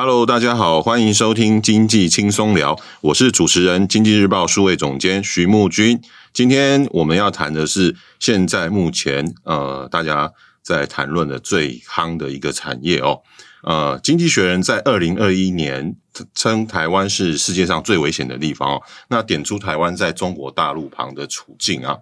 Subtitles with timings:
[0.00, 6.00] Hello，大家好，欢迎收听经济轻松聊，我是主持人经济日报数位总监徐木君。
[6.32, 13.22] 今天我们要谈的是现在目前呃大家在谈论的最夯的一个产业哦。
[13.64, 15.96] 呃，经济学人在二零二一年
[16.32, 18.82] 称台湾是世界上最危险的地方哦。
[19.08, 21.96] 那点出台湾在中国大陆旁的处境啊。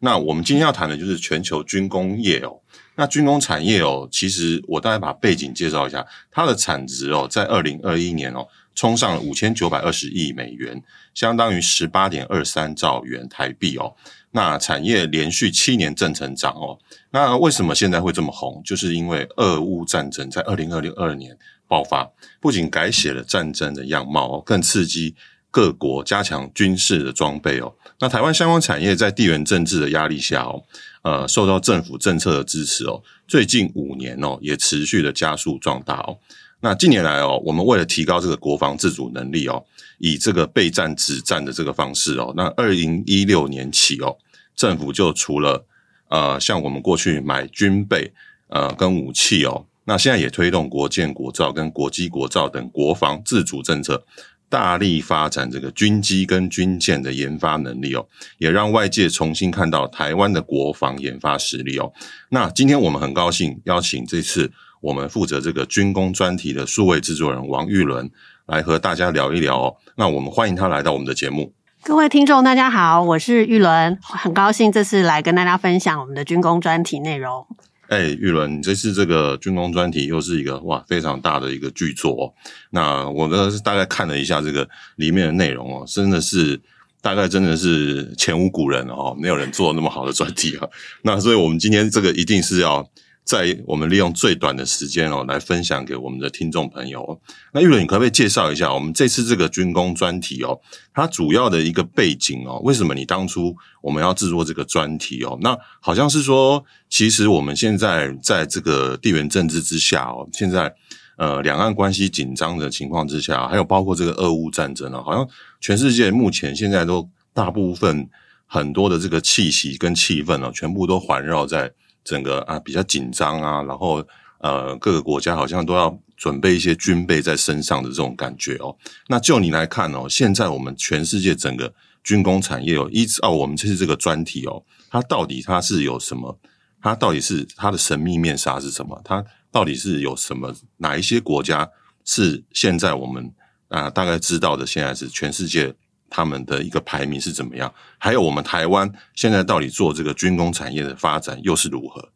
[0.00, 2.61] 那我们今天要谈的就是全球军工业哦。
[2.94, 10.82] 那军工产业哦，其实我大概把背景介绍一下，它的产值哦，在二零二一年哦，冲上了五千九百二十亿美元，
[11.14, 13.94] 相当于十八点二三兆元台币哦。
[14.32, 16.78] 那产业连续七年正成长哦。
[17.10, 18.62] 那为什么现在会这么红？
[18.64, 25.14] 就是因为俄乌战争在二零二零二年爆发，不仅改写了战争的样貌哦，更刺激
[25.52, 27.72] 各国加强军事的装备哦。
[28.00, 30.64] 那台湾相关产业在地缘政治的压力下哦。
[31.02, 36.16] 呃，受到政府政策的支持哦，最近五年哦，也持续的加速壮大哦。
[36.60, 39.64] 那近年来哦，我们为了提高这个国防自主能力哦，
[39.98, 44.16] 以这个备战止战的这个方式哦，那二零一六年起哦，
[44.54, 45.66] 政府就除了
[46.08, 48.12] 呃，像我们过去买军备
[48.46, 54.04] 呃跟武器哦，那现在也推动国建国造跟国机国造等国防自主政策。
[54.52, 61.90] 大力发展这个军机跟军舰的研发能力哦，也让外界重新看到台湾的国防研发实力哦。
[62.28, 68.10] 那今天我们很高兴邀请这次我们负责这个军工专题的数位制作人王玉伦
[68.44, 69.76] 来和大家聊一聊哦。
[69.96, 71.54] 那我们欢迎他来到我们的节目。
[71.82, 77.46] 各位听众，大家好，我是玉伦，很高兴这次来跟大家分享我们的军工专题内容。
[77.92, 82.32] 哎，玉伦，你这次这个军工专题又是一个哇非常大的一个巨作哦。
[82.70, 84.66] 那我呢是大概看了一下这个
[84.96, 86.58] 里面的内容哦，真的是
[87.02, 90.66] 大概真的是前无古人哦，没有人做那么好的专题啊。
[91.02, 92.88] 那所以我们今天这个一定是要。
[93.24, 97.20] 在我们利用最短的时间哦，来分享给我们的听众朋友。
[97.52, 100.60] 那玉伦，你可不可以介绍一下我们这次这个军工专题哦？
[100.92, 105.38] 它主要的一个背景哦，为什么你当初我们要制作这个专题哦？
[105.40, 110.74] 那好像是说，其实我们现在在这个地缘政治之下哦，现在
[111.16, 115.26] 呃两岸关系紧张的情况之下，还有包括这个俄乌战争哦，好像
[115.60, 118.08] 全世界目前现在都大部分
[118.46, 121.72] 很多的这个气息跟气氛哦，全部都环绕在。
[122.04, 124.04] 整个啊比较紧张啊，然后
[124.38, 128.76] 呃各个国家好像都要准备一些军备在身上的这种感觉哦。
[129.08, 131.72] 那就你来看哦，现在我们全世界整个
[132.04, 136.38] 军工产业哦，依照我们这次这个专题哦，它到底它是有什么？
[136.80, 139.00] 它到底是它的神秘面纱是什么？
[139.04, 140.54] 它到底是有什么？
[140.78, 141.68] 哪一些国家
[142.04, 143.32] 是现在我们
[143.68, 144.66] 啊大概知道的？
[144.66, 145.74] 现在是全世界。
[146.14, 147.72] 他们的一个排名是怎么样？
[147.96, 152.10] 还有我们台湾现在到底做这个军工产业的发展又是如何？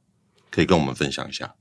[0.51, 1.55] 可以跟我们分享一下。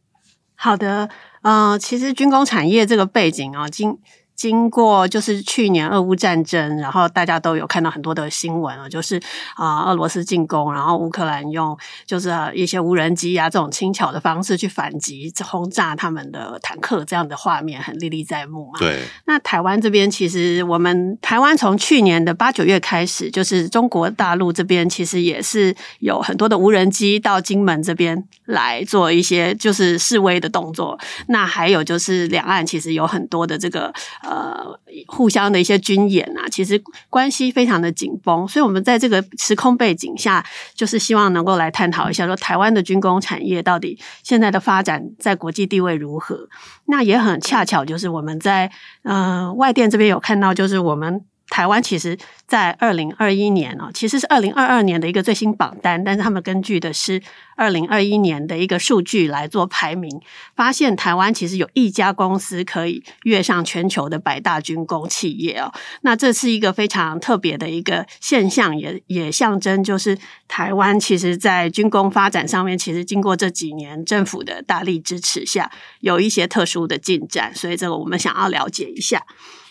[0.55, 1.09] 好的，
[1.41, 3.97] 呃，其实军工产业这个背景啊，今。
[4.35, 9.15] 经过就是去年俄乌战争，然后大家都有看到很多的新闻啊，就是
[9.55, 11.75] 啊、呃、俄罗斯进攻，然后乌克兰用
[12.05, 18.77] 就是一些无人机啊这种轻巧的方式去反击轰炸他们的坦克，这样的画面很历历在目嘛。
[18.77, 19.03] 对。
[19.25, 30.99] 那台湾这边其实我们台湾从去年的八九月开始，就是中国大陆这边其实也是有很多的无人机到金门这边来做一些就是示威的动作。
[31.29, 33.93] 那还有就是两岸其实有很多的这个。
[34.27, 40.43] 呃，互相的一些军演啊，其实关系非常的紧绷，所以我们在这个时空背景下，
[40.73, 46.49] 就是希望能够来探讨一下，说台湾的军工产业到底现在的发展在国际地位如何？
[46.85, 48.71] 那也很恰巧，就是我们在
[49.03, 51.23] 呃外电这边有看到，就是我们。
[51.49, 57.21] 台湾其实，在二零二一年哦，其实是二零二二年的一个最新榜单，但是他们根据的是
[57.55, 60.19] 二零二一年的一个数据来做排名，
[60.55, 65.71] 发现台湾其实有一家公司可以跃上全球的百大军工企业哦。
[66.01, 79.23] 那这是一个非常特别的一个现象，也也象征就是台湾其实在军工发展上面，其实经过这几年政府的大力支持下，有一些特殊的进展，所以这个我们想要了解一下。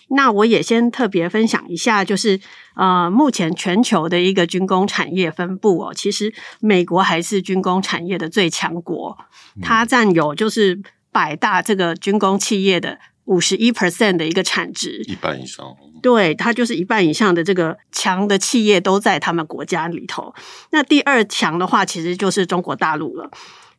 [0.08, 2.38] 那我也先特别分享一下，就是
[2.76, 9.16] 呃，目前全球的一个军工产业分布哦，其实美国还是军工产业的最强国，
[9.62, 10.80] 它占有就是
[11.10, 15.74] 百大这个军工企业的五十一 percent 的一个产值，一半以上。
[16.02, 20.34] 对，它就是一半以上的这个强的企业都在他们国家里头。
[20.70, 23.30] 那第二强的话，其实就是中国大陆了。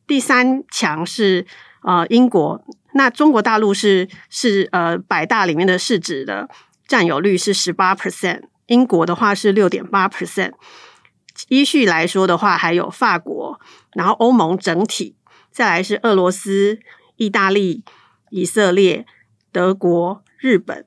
[0.07, 1.45] 第三强是
[1.83, 2.65] 呃英国。
[2.97, 6.49] 那中国大陆是是呃百大里面的市值的
[6.87, 10.53] 占有率是十八 percent，英国的话是六点八 percent。
[11.49, 13.59] 依序来说的话，还有法国，
[13.93, 15.17] 然后欧盟整体，
[15.51, 16.79] 再来是俄罗斯、
[17.17, 17.83] 意大利、
[18.29, 19.05] 以色列、
[19.51, 20.85] 德国、日本。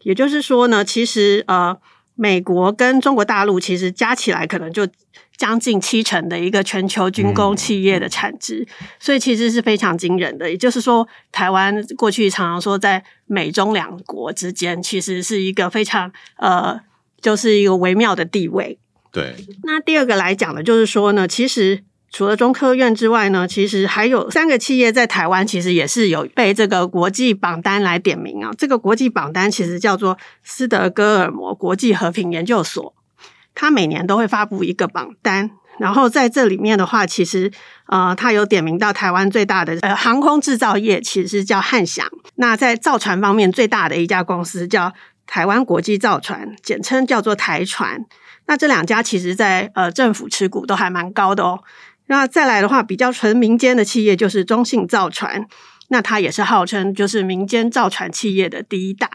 [0.00, 1.76] 也就是说呢，其实呃
[2.14, 4.86] 美国跟中国大陆其实加起来可能就。
[5.38, 10.48] 将近七成的一个全球军工企业的产值，嗯、所以其实是非常惊人的。
[10.48, 16.78] 也就是说，台湾过去常常说在美中两国之间，其实是一个非常呃，
[17.20, 18.78] 就是一个微妙的地位。
[19.10, 19.34] 对。
[19.64, 21.82] 那第二个来讲的，就是说呢，其实
[22.12, 28.52] 除了中科院之外呢，其实还有三个企业在台湾，其实也是有被这个国际榜单来点名啊。
[28.56, 32.94] 这个国际榜单其实叫做斯德哥尔摩国际和平研究所。
[33.54, 37.50] 他每年都会发布一个榜单，然后在这里面的话，其实
[37.86, 42.06] 呃，他有点名到台湾最大的呃航空制造业，其实是叫汉翔。
[42.36, 44.92] 那在造船方面，最大的一家公司叫
[45.26, 48.04] 台湾国际造船，简称叫做台船。
[48.46, 51.60] 那这两家其实在呃政府持股都还蛮高的哦。
[52.06, 55.46] 那再来的话，比较纯民间的企业就是中信造船，
[55.88, 59.10] 那它也是号称就是民间造船企业的第一大。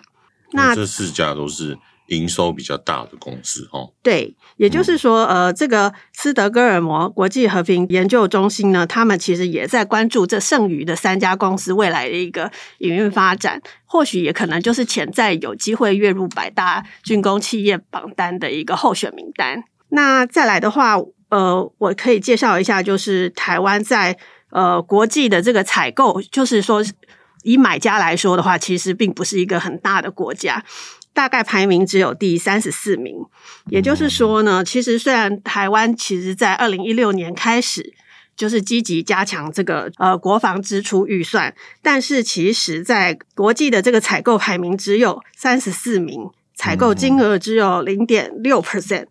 [0.51, 1.78] 那这四家都是。
[2.07, 19.66] 营收比较大的公司，哦，对，也就是说，嗯、呃，这个斯德哥尔摩国际和平研究中心呢，他们其实也在关注这剩余的三家公司未来的一个营运发展，或许也可能就是潜在有机会跃入百大军工企业榜单的一个候选名单。
[19.89, 20.95] 那再来的话，
[21.29, 24.18] 呃，我可以介绍一下，就是台湾在
[24.50, 26.83] 呃国际的这个采购，就是说
[27.44, 30.63] 以买家来说的话，其实并不是一个很大的国家。
[31.13, 33.15] 大概排名只有第三十四名，
[33.69, 37.91] 也就是说呢，其实虽然台湾其实在二零一六年开始
[38.35, 49.07] 就是积极加强这个呃国防支出预算，但是其实在国际的这个采购排名只有三十四名，采购金额只有零点六 percent。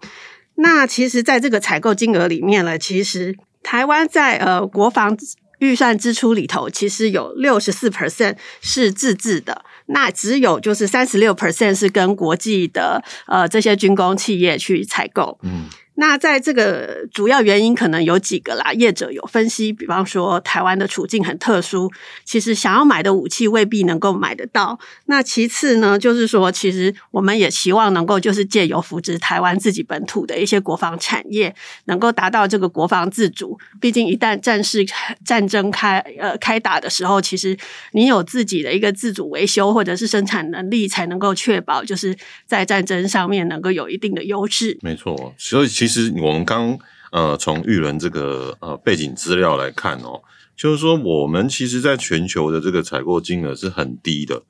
[0.56, 5.16] 那其实在这个采购金额里面呢，其实台湾在呃国防
[5.58, 9.64] 预算支出里头，其实有六十四 percent 是自制的。
[9.86, 15.38] 那只有就是三十六 percent 是跟国际的呃这些军工企业去采购。
[15.42, 15.66] 嗯。
[15.96, 21.90] 那在这个主要原因可能有几个啦，业者有分析，比方说台湾的处境很特殊，
[22.24, 24.78] 其实想要买的武器未必能够买得到。
[25.06, 31.54] 那其次呢，就是说其实我们也希望能够就是借由扶植台湾自己本土的一些国防产业，
[31.86, 33.58] 能够达到这个国防自主。
[33.80, 34.84] 毕竟一旦战事
[35.24, 37.56] 战争开呃开打的时候，其实
[37.92, 42.14] 你有自己的一个自主维修或者是生产能力，才能够确保就是
[42.46, 44.76] 在战争上面能够有一定的优势。
[44.82, 46.76] 没错，所以其其实我们刚
[47.12, 50.20] 呃从育伦这个呃背景资料来看哦，
[50.56, 54.42] 就是说我们其实在全球的这个采购金额是很低的，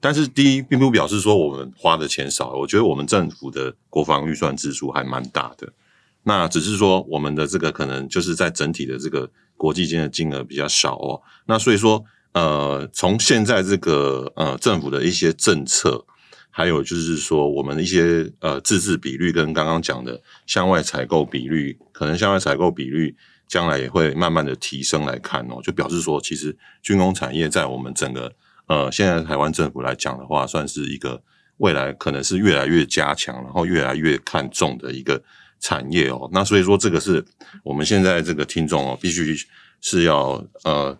[0.00, 2.52] 但是低并不表示说我们花的钱少。
[2.52, 5.72] 我觉得我们政府的国防预算支出还蛮大的，
[6.22, 11.20] 那只是说我们的这个可能就是在整体的这个国际间的金额比较少哦。
[11.46, 16.04] 那所以说呃从现在这个呃政府的一些政策。
[16.56, 23.14] 还有就是说，我们的一些呃自制比率跟刚刚讲的向外采购比率，可能向外采购比率
[23.46, 28.32] 将来也会慢慢的提升来看哦，就表示说，其实军工产业在我们整个
[28.68, 31.22] 呃现在台湾政府来讲的话，算是一个
[31.58, 35.22] 未来可能是越来越加强，然后越来越看重的一个
[35.60, 36.26] 产业哦。
[36.32, 37.22] 那所以说，这个是
[37.64, 39.36] 我们现在这个听众哦，必须
[39.82, 40.98] 是要呃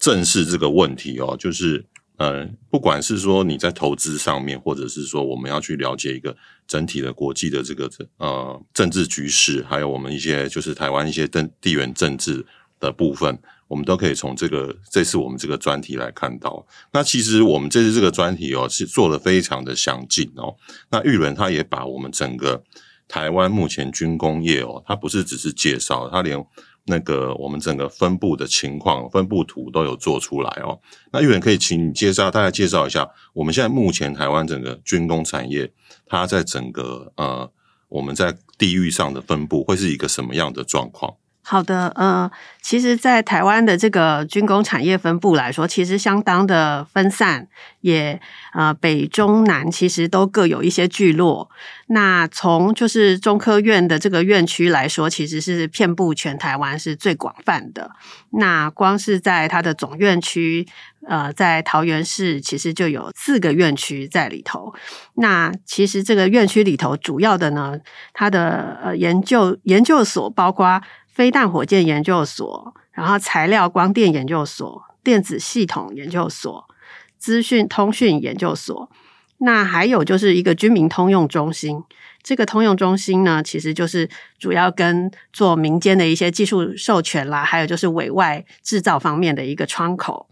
[0.00, 1.84] 正视这个问题哦，就是。
[2.18, 6.34] 呃，不管是说你在投资上面，或者是说我们要去了解一个
[6.66, 12.46] 整体的国际的这个呃政治局势，还有我们一些就是台湾一些地地缘政治
[12.80, 16.66] 的部分，我们都可以从这个这次我们这个专题来看到。
[16.92, 20.56] 那其实我们这次这个专题哦，是做得非常的详尽哦。
[20.90, 22.64] 那玉伦他也把我们整个
[23.06, 26.42] 台湾目前军工业哦，他不是只是介绍，他连。
[26.86, 30.80] 那个我们整个分布的情况，分布图都有做出来哦。
[31.12, 35.70] 那玉文可以请你介绍，大概介绍一下我们现在目前台湾整个军工产业，
[36.06, 37.50] 它在整个呃
[37.88, 41.14] 我们在地域上的分布会是一个什么样的状况？
[41.48, 42.28] 好的，呃，
[42.60, 47.46] 其实，在台湾的这个军工产业分布来说，其实相当的分散，
[47.82, 48.20] 也
[48.52, 51.48] 呃北中南其实都各有一些聚落。
[51.86, 57.92] 那从就是中科院的这个院区来说，其实是遍布全台湾是最广泛的。
[58.30, 60.66] 那光是在它的总院区，
[61.08, 64.74] 呃，在桃园市，其实就有四个院区在里头。
[65.14, 67.78] 那其实这个院区里头主要的呢，
[68.12, 70.82] 它的呃研究研究所包括。
[71.16, 76.68] 飞弹火箭研究所，然后材料光电研究所、电子系统研究所、
[77.16, 78.90] 资讯通讯研究所，
[79.38, 81.82] 那还有就是一个军民通用中心。
[82.22, 84.06] 这个通用中心呢，其实就是
[84.38, 90.28] 主要跟做民间的一些技术授权啦，还有就是委外制造方面的一个窗口。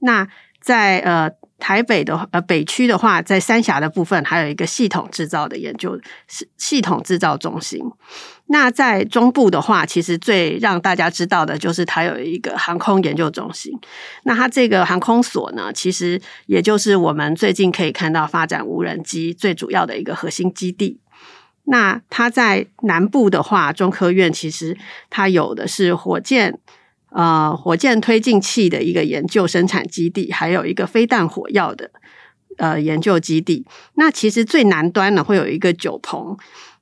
[0.00, 0.26] 那
[0.64, 7.82] 在呃台北的呃北区的话，在三峡的部分，还有一个系统制造的研究系系统制造中心。
[8.46, 13.78] 那在中部的话，其实最让大家知道的就是它有一个航空研究中心。
[14.22, 20.98] 那它这个航空所呢，其实也就是我们最近可以看到发展无人机最主要的一个核心基地。
[21.64, 24.76] 那它在南部的话，中科院其实
[25.10, 26.58] 它有的是火箭
[27.14, 31.90] 呃火箭推进器的一个研究生产基地，还有一个飞弹火药的
[32.58, 33.64] 呃研究基地。
[33.94, 36.36] 那其实最南端呢，会有一个九鹏。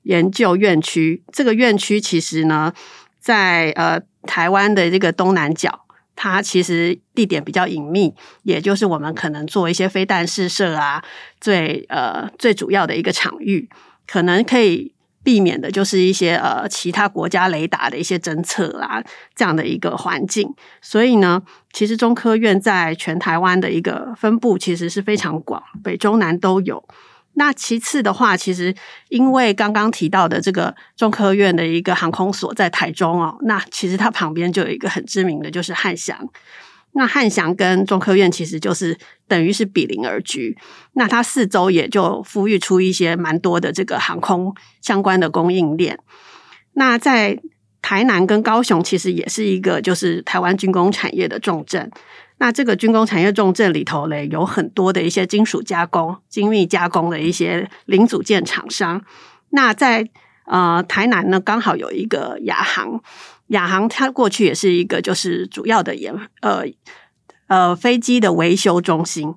[0.04, 2.72] 研究院区，这个院区其实呢，
[3.20, 5.86] 在呃台湾的这个东南角，
[6.16, 8.12] 它其实地点比较隐秘，
[8.42, 11.04] 也就是我们可能做一些飞弹试射啊，
[11.40, 13.70] 最呃最主要的一个场域，
[14.04, 14.92] 可能可以
[15.24, 19.02] 避免的就是一些呃其他国家雷达的一些侦测啦，
[19.34, 20.52] 这样的一个环境。
[20.80, 26.82] 所以呢，其实中科院在全台湾的一个分布其实是非常广，北中南都有。
[27.34, 28.74] 那其次的话，其实
[29.08, 36.28] 因为刚刚提到的这个中科院的一个航空所在台中哦，那其实它旁边就有一个很知名的就是汉翔。
[36.94, 38.96] 那汉翔跟中科院其实就是
[39.26, 40.56] 等于是比邻而居，
[40.92, 45.98] 那它四周也就孵育出一些蛮多的这个航空相关的供应链。
[46.74, 47.38] 那在
[47.80, 51.90] 台南跟高雄，其实也是一个就是台湾军工产业的重镇。
[52.38, 59.02] 那这个军工产业重镇里头嘞，有很多的一些金属加工、精密加工的一些零组件厂商。
[59.50, 60.08] 那在
[60.46, 63.00] 呃台南呢，刚好有一个亚航，
[63.52, 66.64] 亚航它过去也是一个就是主要的研呃
[67.46, 69.34] 呃飞机的维修中心。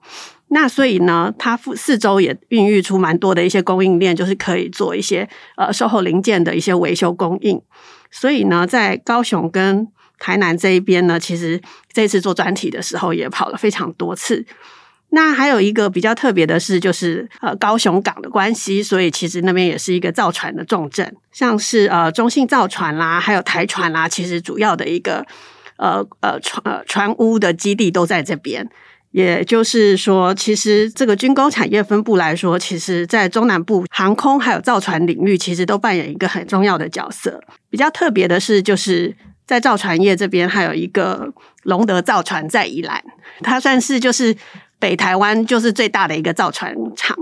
[0.50, 7.60] 那所以呢，它附四周也孕育出蛮多的一些供应链，就是可以做一些呃售后零件的一些维修供应。
[8.12, 9.88] 所以呢，在高雄跟
[10.20, 11.60] 台南这一边呢，其实
[11.92, 14.46] 这次做专题的时候也跑了非常多次。
[15.16, 25.26] 那还有一个比较特别的是，就是呃高雄港的关系，所以其实那边也是一个造船的重镇，像是呃中信造船啦，还有台船啦，其实主要的一个
[25.78, 28.70] 呃呃船呃船坞的基地都在这边。
[29.12, 37.42] 也就是说，其实这个军工产业分布来说，其实在中南部航空还有造船领域，其实都扮演一个很重要的角色。
[37.70, 39.16] 比较特别的是，就是。
[39.48, 41.32] 在造船业这边，还有一个
[41.62, 43.00] 龙德造船在宜兰，
[43.44, 44.36] 它算是就是
[44.80, 47.16] 北台湾就是最大的一个造船厂，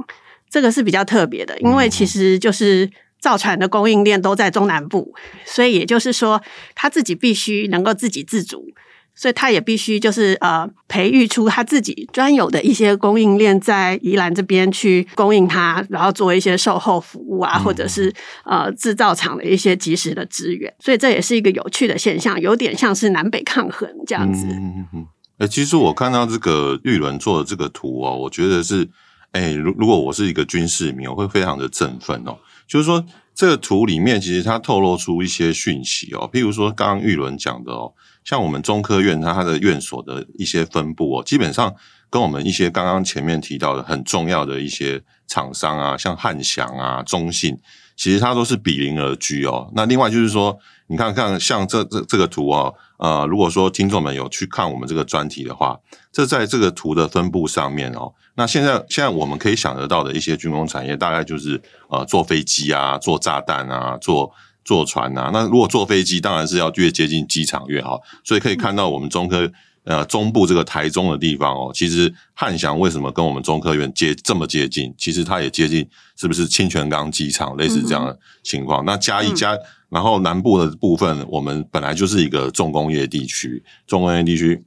[0.50, 5.14] 这个是比较特别的，因为其实就是造船的供应链都在中南部，
[5.46, 6.42] 所以也就是说，
[6.76, 8.68] 他自己必须能够自给自足。
[9.16, 18.12] 所以他也必须就是呃培育出他自己专有的一些供应链，在宜兰这边去供应它，然后做一些售后服务啊，或者是
[18.44, 20.74] 呃制造厂的一些及时的支援。
[20.80, 24.48] 所以这也是一个有趣的现象，有点像是南北抗衡这样子。
[24.48, 25.08] 嗯嗯嗯。
[25.48, 28.88] 其实我看到这个玉伦做的这个图哦，我觉得是
[29.32, 32.38] 哎，如如果我是一个军事迷，我会非常的振奋哦。
[32.68, 33.04] 就是说
[33.36, 37.94] 这个图里面其实它透露出一些讯息哦，譬如说刚刚玉伦讲的哦。
[38.24, 41.76] 像我们中科院，它它的院所的一些分布哦，基本上
[42.10, 47.58] 跟我们一些刚刚前面提到的很重要的一些厂商啊，像汉翔啊、中信，
[47.98, 49.70] 其实它都是比邻而居哦。
[49.76, 50.58] 那另外就是说，
[50.94, 55.76] 你看看像这这这个图哦，呃，如果说听众们有去看我们这个专题的话，
[56.12, 61.60] 这在这个图的分布上面哦，那现在现在我们可以想得到的一些军工产业，大概就是
[61.90, 64.32] 呃，坐飞机啊，做炸弹啊，做。
[64.66, 68.02] 坐船啊，那如果坐飞机，当然是要越接近机场越好。
[68.24, 69.52] 所以可以看到，我们中科
[69.84, 74.96] 呃中部这个台中的地方哦，其实汉翔为什么跟我们中科院接这么接近？
[74.98, 75.86] 其实它也接近，
[76.16, 78.82] 是不是清泉岗机场类似这样的情况？
[78.82, 79.54] 嗯、那嘉义嘉，
[79.94, 84.62] 然后南部的部分，我们本来就是一个重工业地区，重工业地区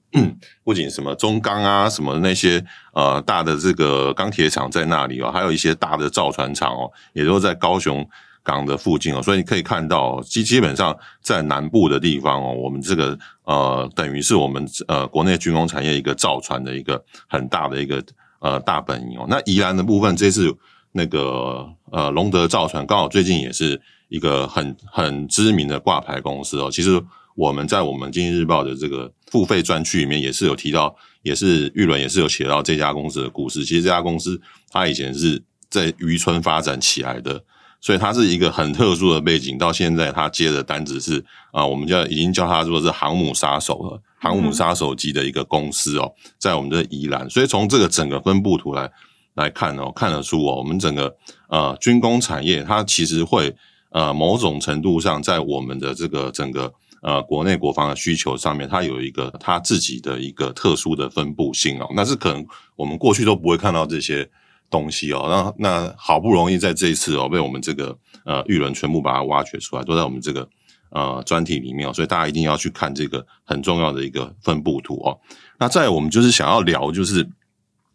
[0.65, 2.65] 不仅什么中钢啊，什么那些
[2.95, 8.09] 呃大的这个钢铁厂在那里哦，还有一些大的造船厂哦，也都在高雄。
[8.47, 18.01] 港的附近哦，所以你可以看到，基基本上在南部的地方哦，我们这个呃，等于是我们呃国内军工产业一个造船的一个很大的一个
[18.39, 19.27] 呃大本营哦。
[19.29, 20.57] 那宜兰的部分，这次
[20.93, 26.71] 那个呃龙德造船刚好最近也是一个很很知名的挂牌公司哦。
[26.71, 27.03] 其实
[27.35, 33.65] 我们在我们经济日报的这个付费专区里面也是有提到，也是玉伦也是有写到这家公司的故事。
[33.65, 37.43] 其实这家公司它以前是在渔村发展起来的。
[37.79, 47.29] 所以它是一个很特殊的背景，到现在它接的单子是啊，我们叫已经叫它做是航母杀手了，航母杀手级的一个公司哦，在我们的宜兰。
[47.31, 48.91] 所以从这个整个分布图来
[49.35, 51.15] 来看哦，看得出哦，我们整个
[51.49, 53.55] 呃军工产业它其实会
[53.97, 64.29] 呃某种程度上在我们的这个整个呃国内国防的需求上面，它有一个它自己的一个特殊的分布性哦，那是可能我们过去都不会看到这些。
[64.69, 70.49] 东西哦，那那好不容易在这一次哦，被我们这个呃玉人全部把它挖掘出来，都在我们这个
[70.91, 75.17] 呃专题里面哦，所以大家一定要去看这个很重要的一个分布图哦。
[75.61, 77.25] 那再我们就是想要聊，就是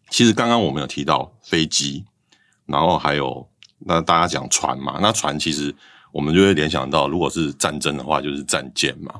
[0.08, 2.06] 其实刚刚我们有提到飞机，
[2.64, 3.46] 然后还有
[3.80, 5.76] 那大家讲船嘛，那船其实
[6.12, 9.14] 我们就会联想到，如果是战争的话，就是战舰嘛。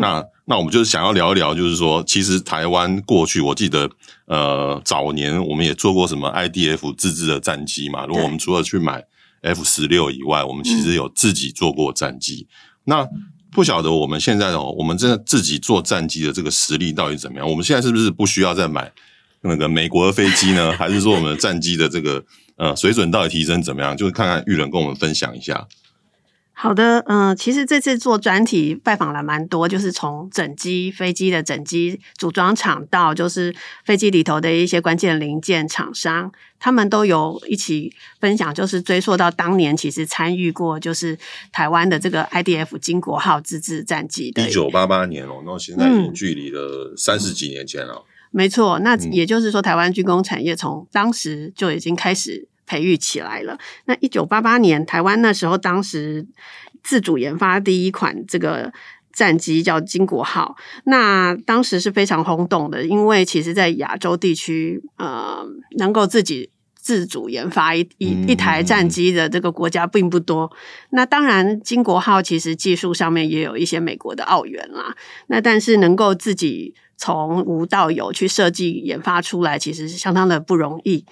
[0.00, 3.90] 那那我们就是想要聊一聊，就是说，其实台湾过去我记得，
[4.26, 8.06] 呃，早年我们也做过什么 IDF 自制的战机嘛。
[8.06, 9.04] 如果我们除了去买
[9.42, 12.46] F 十六以外，我们其实有自己做过战机。
[12.84, 13.06] 那
[13.50, 17.48] 不晓得我们现在哦，我们真的自己做战机的这个实力到底怎么样？
[17.48, 18.90] 我们现在是不是不需要再买
[19.42, 20.72] 那个美国的飞机呢？
[20.78, 22.24] 还是说我们的战机的这个
[22.56, 23.94] 呃水准到底提升怎么样？
[23.94, 25.66] 就是看看玉伦跟我们分享一下。
[26.62, 33.52] 好的，嗯、呃，其实这次做专题拜访了蛮多，就是从整机飞机的整机组装厂到就是
[33.84, 41.18] 飞机里头的一些关键零件厂商，他们都有一起分享，就是追溯到当年其实参与过就是
[41.50, 47.94] 台湾的这个 IDF 金国号自制战机的，一九八八年哦，那现在已经距离了三十几年前了。
[47.94, 52.46] 嗯、没错，那也就是说，台湾军工产业从当时就已经开始。
[52.72, 53.58] 培育起来了。
[53.84, 56.26] 那一九八八年，台湾那时候当时
[56.82, 58.72] 自主研发第一款这个
[59.12, 65.46] 战机叫金国号，那当时是非常轰动的，因为其实在亚洲地区，呃，
[65.76, 70.50] 能够自己自主研发一一一台战机的这个国家并不多。
[70.92, 74.96] 那当然，金国号其实技术上面也有一些美国的奥援啦。
[75.26, 81.04] 那但是能够自己从无到有去设计研发出来，其实是相当的不容易。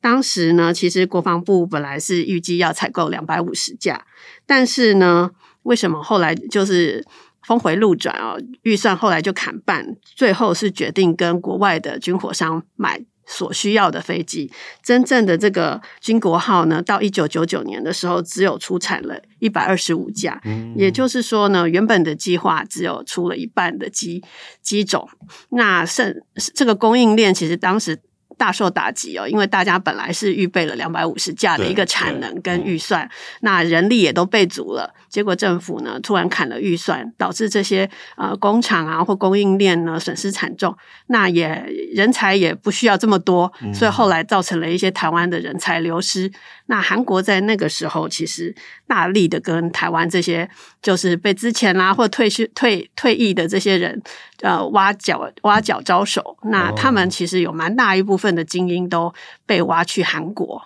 [0.00, 4.06] 当时呢，其实国防部本来是预计要采购两百五十架，
[4.46, 5.30] 但是呢，
[5.64, 7.04] 为什么后来就是
[7.42, 8.40] 峰回路转哦？
[8.62, 14.50] 预算后来就砍半，最后是决定跟国外的军火商买所需要的飞机。
[14.84, 20.40] 真正的这个军国号呢，到一九九九年的时候，只有出产了一百二十五架，
[20.76, 24.22] 也就是说呢，原本的计划只有出了一半的机
[24.62, 25.08] 机种。
[25.50, 26.14] 那剩
[26.54, 27.98] 这个供应链，其实当时。
[28.38, 33.06] 大受打击哦，因为大家本来是预备了两百五十架的一个产能跟预算，
[33.40, 41.48] 那人力也都备足了，结果政府呢突然砍了预算，导致这些呃工厂啊或供应链呢损失惨重，那也
[41.94, 46.30] 人才也不需要这么多，所以后来造成了一些台湾的人才流失。
[46.66, 48.54] 那韩国在那个时候其实
[48.86, 50.48] 大力的跟台湾这些
[50.82, 54.02] 就是被之前啦或退休退退役的这些人
[54.42, 59.12] 呃挖角挖角招手，那他们其实有蛮大一部分的精英都
[59.46, 60.62] 被挖去韩国。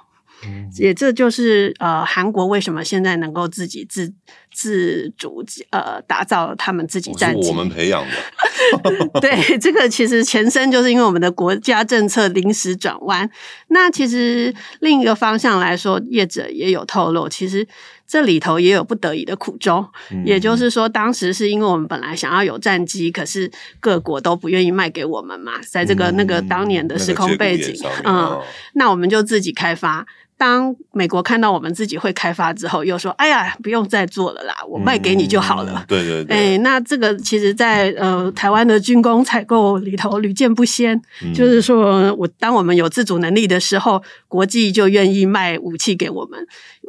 [0.79, 4.13] 也这就是呃，韩国为什么现在能够自己自
[4.55, 7.49] 自主呃打造他们自己战机？
[7.49, 9.21] 我们培养的。
[9.21, 13.29] 对，这个其实前身就是因为我们的国家政策临时转弯。
[13.69, 17.67] 那其实另一个方向来说，业者也有透露，其实
[18.07, 19.85] 这里头也有不得已的苦衷。
[20.11, 23.51] 嗯、也就是说，当时是因为我们本来想要有战机，可是
[23.81, 27.75] 各国都不愿意卖给我们嘛，在这个、嗯、那个当年的时空背景，
[28.05, 30.07] 那嗯，哦、那我们就自己开发。
[30.43, 35.73] 当美国看到我们自己会开发之后，又说：“哎呀，不用再做了啦，我卖给你就好了。
[35.77, 36.37] 嗯”对对对。
[36.37, 41.01] 哎，那这个其实在，在呃台湾的军工采购里头屡见不鲜。
[41.25, 46.45] 嗯、就是说我当我们有自主能力的时候，国际就愿意卖武器给我们。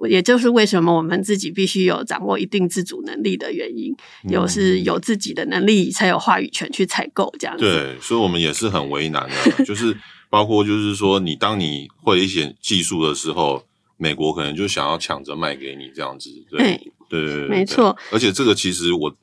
[0.09, 3.95] 也就是为什么我们自己必须有掌握一定自主能力的原因。
[4.23, 7.63] 有是有自己的能力，才有话语权去采购这样子。
[7.63, 9.95] 对，所以我们也是很为难的，就是。
[10.33, 13.63] 包括就是说，你当你会一些技术的时候，
[13.97, 16.75] 美国可能就想要抢着卖给你这样子，对
[17.07, 17.95] 对对，对，没错。
[18.11, 19.15] 而且这个其实我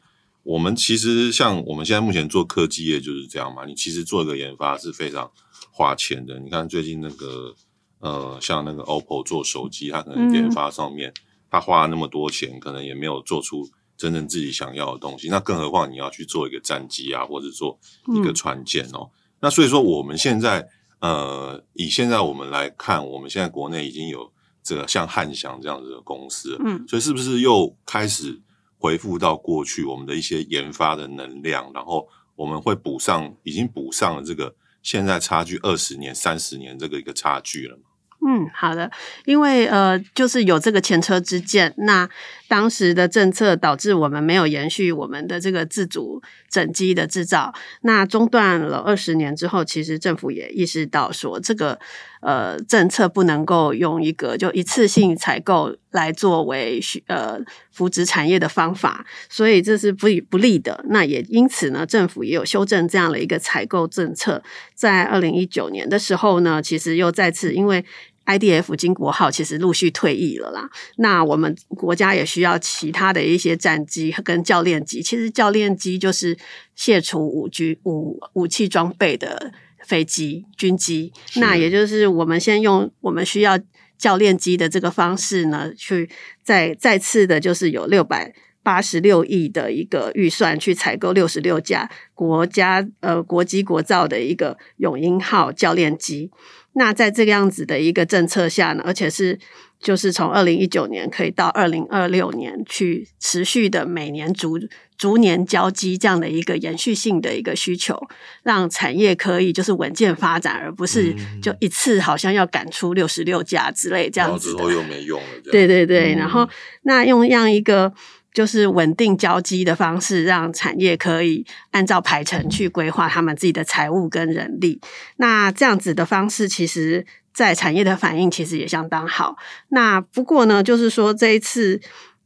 [0.44, 5.29] 我们其实像我们现在目前做科技业就是这样嘛，你其实做一个研发是非常
[5.73, 6.38] 花钱的。
[6.38, 7.57] 你看最近那个
[7.99, 11.12] 呃，像那个 OPPO 做手机，它可能研发上面
[11.51, 15.29] 它花了那么多钱，可能也没有做出真正自己想要的东西。
[15.29, 17.81] 那更何况你要去做一个战机啊，或者做
[18.14, 19.11] 一个船舰哦。
[19.11, 20.68] 嗯、那所以说，我们现在
[21.01, 24.33] 呃，以现在我们来看，我们现在国内已经有
[24.63, 28.41] 这个像汉翔这样子的公司，嗯，所以是不是又开始
[28.79, 37.83] 回复到过去我们的一些研发的能量，然后我们会补上，已经补上了这个现在差距二十年、三十年这个一个差距了吗？
[38.23, 38.91] 嗯，好的，
[39.25, 42.07] 因为呃，就是有这个前车之鉴，那
[42.49, 51.79] 当时的政策导致我们没有延续我们的这个自主整机的制造，那中断了二十年之后，其实政府也意识到说，这个
[52.21, 57.39] 呃政策不能够用一个就一次性采购来作为呃
[57.71, 60.85] 扶植产业的方法，所以这是不不利的。
[60.89, 64.43] 那也因此呢，政府也有修正这样的一个采购政策，
[64.75, 67.85] 在二零一九年的时候呢，其实又再次因为。
[68.27, 75.03] IDF 金国号其实陆续退役了啦，那我们国家也需要其他的一些战机跟教练机。
[75.03, 76.37] 其实教练机就是
[76.77, 79.53] 卸除武军武武器装备的
[79.85, 83.59] 飞机军机，那也就是我们先用我们需要
[83.99, 86.09] 教练机的这个方式呢，去
[86.43, 96.31] 再再次的，就是有六百八十六亿的一个预算去采购六十六架国家呃国机国造的一个永鹰号教练机。
[96.75, 99.37] 那在这个样子的一个政策下呢，而且是
[99.81, 104.57] 就是从二零一九年可以到二零二六年去持续的每年逐
[104.96, 108.01] 逐年交机这样的一个延续性的一个需求，
[108.44, 114.51] 让产业可以就是稳健发展，而不是就一次好像要赶出六十六架之类这样子。
[114.51, 115.27] 然后之后又没用了。
[115.51, 116.49] 对对对，嗯、然后
[116.83, 117.92] 那用这样一个。
[118.33, 124.81] 就是稳定交机的方式，让产业可以按照排程去规划他们自己的财务跟人力。
[125.16, 129.37] 那这样子的方式，其实在产业的反应其实也相当好。
[129.69, 131.81] 那不过呢，就是说这一次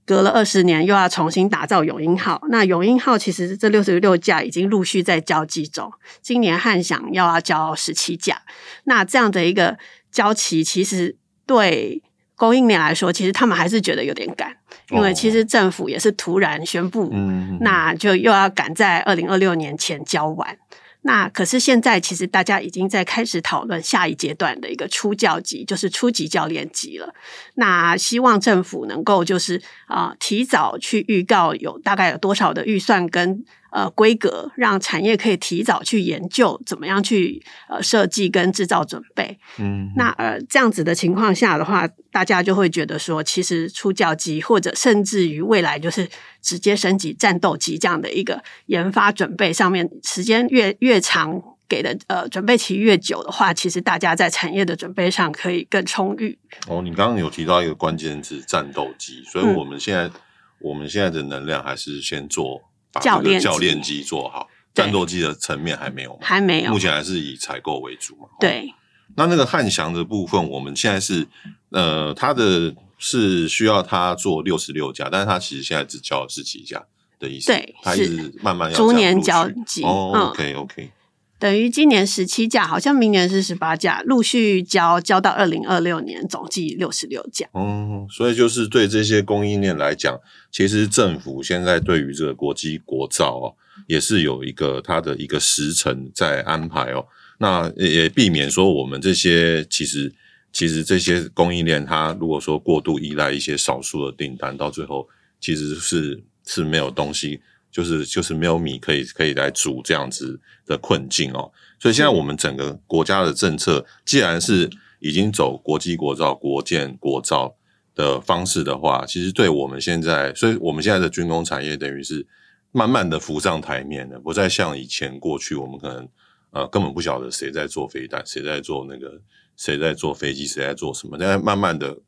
[0.07, 2.43] 隔了二十年，又要重新打造永鹰号。
[2.51, 5.91] 那永鹰号其实这六十六架已经陆续在交机中，
[6.21, 8.43] 今年汉翔又要交十七架。
[8.85, 9.79] 那这样的一个
[10.13, 12.03] 交期，其实对
[12.37, 14.59] 供应链来说，其实他们还是觉得有点赶。
[14.95, 20.57] 因为其实政府也是突然宣布，嗯，那就又要赶在二零二六年前交完。
[21.03, 27.15] 那可是现在其实大家已经在开始讨论下一阶段的一个初教级，就是初级教练级了。
[27.57, 33.45] 那希望政府能够就是啊、呃，提早去预告有大概有多少的预算跟。
[33.75, 39.37] 呃，规格让产业可以提早去研究怎么样去呃设计跟制造准备。
[39.59, 46.09] 嗯，那呃这样子的情况下的话，大家就会觉得说，其实出教机或者甚至于未来就是
[46.41, 56.39] 直接升级战斗机这样的一个研发准备上面，时间越越长，给的呃准备期越久的话，其实大家在产业的准备上可以更充裕。
[56.69, 60.13] 哦，你刚刚有提到一个关键字战斗机，所以我们现在、嗯、
[60.61, 62.63] 我们现在的能量还是先做。
[62.95, 68.29] 把这个教练机做好，战斗机的层面还没有，还没有，目前还是以采购为主嘛。
[68.41, 68.73] 对，
[69.17, 71.27] 那那个汉翔的部分，我们现在是
[71.71, 76.83] 呃，它的是需要它做六十六架，但是它其实现在只交十几架
[77.19, 77.49] 的意思。
[77.49, 79.83] 对，它一直慢慢要逐年交机。
[79.83, 80.91] 哦，OK OK。
[81.39, 87.47] 等于今年十七架，好像明年是十八架，陆续交交到二零二六年，总计六十六架。
[87.53, 90.19] 嗯，所以就是对这些供应链来讲，
[90.51, 93.55] 其实政府现在对于这个国际国造哦，
[93.87, 97.05] 也是有一个它的一个时程在安排哦。
[97.39, 100.11] 那也避免说我们这些其实
[100.53, 105.07] 其实这些供应链，它如果说过度依赖一些少数的订单，到最后
[105.41, 107.41] 其实是是没有东西。
[107.75, 117.53] 就是就是没有米可以可以来煮这样子的困境哦，所以现在我们整个国家的政策，既然是已经走国际国造、国建国造
[117.97, 122.25] 的方式的话，其实对我们现在，所以我们现在的军工产业等于是
[122.71, 126.09] 慢慢的浮上台面了，不再像以前过去我们可能
[126.53, 129.21] 呃根本不晓得谁在做飞弹，谁在做那个，
[129.57, 131.99] 谁在做飞机，谁在做什么，但慢慢的。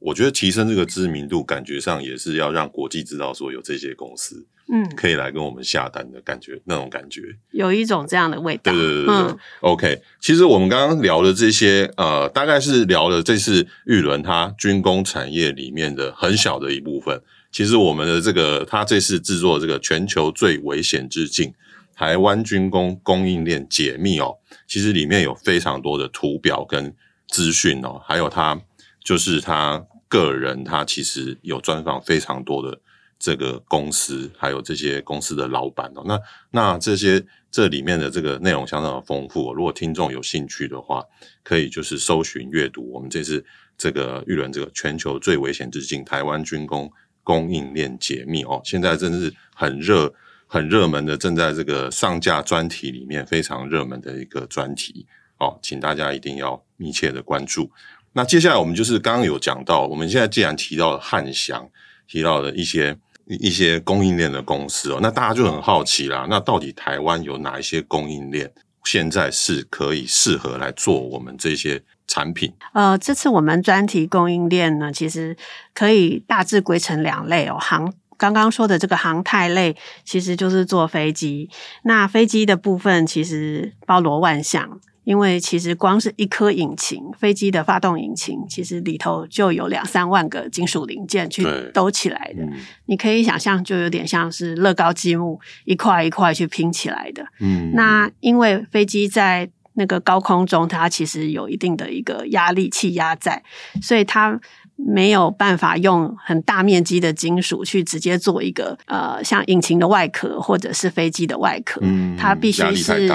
[0.00, 8.72] 我觉得提升这个知名度，感觉上也是要让国际知道说有这些公司，嗯，可以来跟我们下单的感觉，那种感觉有一种这样的味道。
[8.72, 10.02] 对对对对，OK。
[10.20, 17.20] 其实我们刚刚聊的这些，呃，大概是聊了这次玉伦它军工产业里面的很小的一部分。
[17.52, 21.52] 其实我们的这个，它这次制作这个全球最危险之境——
[21.94, 26.94] 台湾军工供应链解密哦，其实里面有非常多的图表跟
[27.28, 28.60] 资讯哦，还有它
[29.04, 29.84] 就是它。
[30.06, 32.78] 个人他其实有专访非常多的
[33.24, 36.02] 这个公司，还有这些公司的老板哦。
[36.04, 39.54] 那那这些这里面的这个内容相当的丰富。
[39.54, 41.02] 如果听众有兴趣的话，
[41.42, 43.42] 可以就是搜寻阅读我们这次
[43.78, 50.12] 这个玉伦这个全球最危险之境——台湾军工供应链解密哦，现在真的是很热、
[50.46, 55.06] 很热门的，正在这个上架专题里面非常热门的一个专题
[55.38, 57.70] 哦，请大家一定要密切的关注。
[58.12, 61.66] 那接下来我们就是刚刚有讲到，我们现在既然提到了汉翔，
[62.06, 68.52] 提到了一些一些供应链的公司哦，那大家就很好奇啦，那到底台湾有哪一些供应链
[68.84, 72.52] 现在是可以适合来做我们这些产品？
[72.74, 75.36] 呃，这次我们专题供应链呢，其实
[75.72, 81.48] 可以大致归成两类哦，航刚刚说的这个航太类，其实就是坐飞机，
[81.84, 84.80] 那飞机的部分其实包罗万象。
[85.04, 92.42] 因为其实光是一颗引擎，飞机的发动引擎，其实里头就有两三万个金属零件去兜起来的。
[92.42, 92.52] 嗯、
[92.86, 97.24] 你可以想象，就有点像是乐高积木一块一块去拼起来的。
[97.40, 103.42] 嗯，那因为飞机在那个高空中，它其实有一定的一个压力气压在，
[103.80, 104.40] 所以它。
[104.76, 113.08] 没有办法用很大面积的金属去直接做一个呃，像引擎的外壳或者是飞机的外壳，嗯，它必须是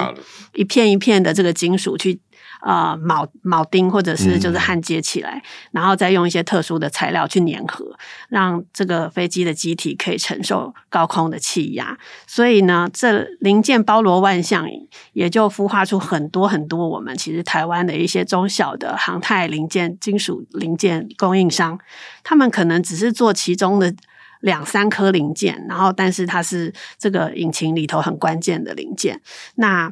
[0.54, 2.20] 一片一片的这个金属去。
[2.60, 5.42] 啊，铆铆钉或者是就是焊接起来，嗯、
[5.72, 11.98] 然后再用一些特殊的材料去粘合，让这个飞机的机体可以承受高空的气压。
[12.28, 14.68] 所以呢，这零件包罗万象，
[15.14, 21.80] 也就孵化出很多很多我们其实台湾的一些中小的航太零件、金属零件供应商，
[22.24, 23.94] 他们可能只是做其中的
[24.42, 29.22] 两三颗零件，然后但是它是这个引擎里头很关键的零件。
[29.56, 29.92] 那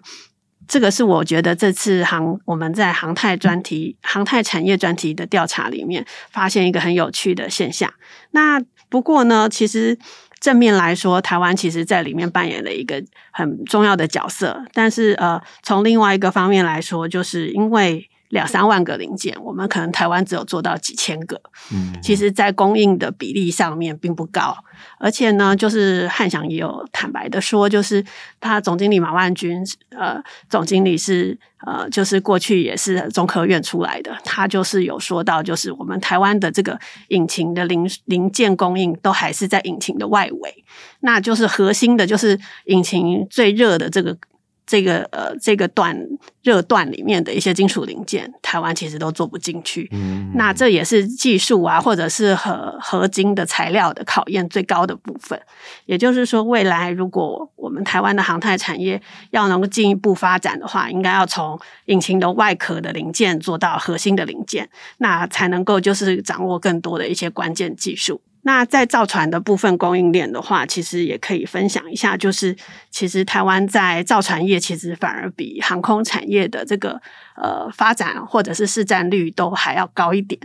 [0.67, 7.91] 这个是我觉得这次航我们在航太专题、航太产业专题的调查里面发现一个很有趣的现象。
[8.31, 9.97] 那不过呢，其实
[10.39, 14.63] 正面来说，台湾其实在里面扮演了一个很重要的角色。
[14.73, 18.09] 但是呃，从另外一个方面来说，就是因为。
[18.29, 21.41] 两三万个零件，我们可能台湾只有做到几千个。
[21.71, 24.57] 嗯，其实，在供应的比例上面并不高，
[24.99, 28.03] 而且呢，就是汉翔也有坦白的说，就是
[28.39, 40.63] 他总经理马万军，呃，总经理是呃，就是过去也是中科院出来的，他就是有说到，就是我们台湾的这个引擎的零零件供应都还是在引擎的外围，
[40.99, 44.17] 那就是核心的，就是引擎最热的这个。
[44.67, 45.97] 这个呃，这个段
[46.43, 49.87] 热段里面的一些金属零件，台湾其实都做不进去。
[49.93, 55.41] 嗯，那这也是技术啊，或者是合合金的材料的考验最高的部分。
[55.85, 59.01] 也就是说，未来如果我们台湾的航太产业
[59.31, 68.21] 要能够进一步发展的话，应该要从引擎的外壳的零件做到核心的零件，那才能够就是掌握更多的一些关键技术。
[68.47, 72.55] 那在造船的部分供应链的话，其实也可以分享一下，就是
[72.89, 77.01] 其实台湾在造船业其实反而比航空产业的这个
[77.35, 80.39] 呃发展或者是市占率都还要高一点。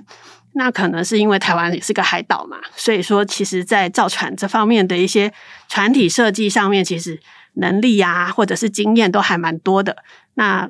[0.54, 5.32] 那可能是因为台湾也是个海岛嘛，所以说其实在造船这方面的一些
[5.68, 7.20] 船体设计上面，其实
[7.54, 9.96] 能力啊或者是经验都还蛮多的。
[10.34, 10.68] 那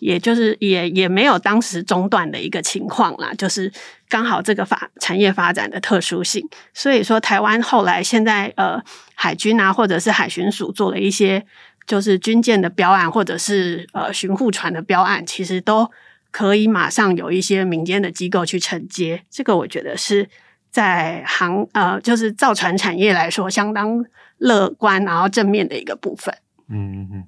[0.00, 3.72] 也就是也也没有当时中断的一个情况啦，就是
[4.08, 8.82] 刚好这个发产业发展的特殊性，所以说台湾后来现在呃
[9.14, 11.44] 海军啊或者是海巡署做了一些
[11.86, 15.90] 就是军舰的标案或者是呃巡护船的标案，其实都
[16.30, 20.28] 可以马上有一些民间的机构去承接，这个我觉得是
[20.70, 24.04] 在航呃就是造船产业来说相当
[24.38, 26.34] 乐观然后正面的一个部分。
[26.68, 27.24] 嗯嗯。